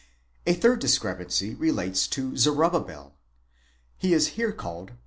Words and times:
—A 0.47 0.55
third 0.55 0.79
discrepancy 0.79 1.53
relates 1.53 2.07
to 2.07 2.31
Zorobabel. 2.35 3.11
He 3.99 4.13
is 4.15 4.29
here 4.29 4.51
called, 4.51 4.89
v. 4.89 4.95